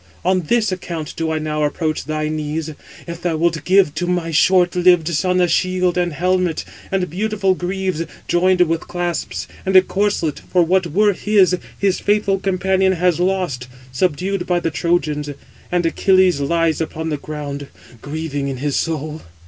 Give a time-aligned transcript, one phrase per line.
[0.25, 2.73] On this account do I now approach thy knees,
[3.05, 7.53] if thou wilt give to my short lived son a shield and helmet, and beautiful
[7.53, 13.19] greaves, joined with clasps, and a corslet: for what were his, his faithful companion has
[13.19, 15.29] lost, subdued by the Trojans;
[15.71, 17.67] and he (Achilles) lies upon the ground,
[18.01, 19.21] grieving in his soul."